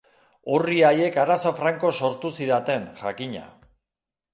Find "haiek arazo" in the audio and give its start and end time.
0.87-1.53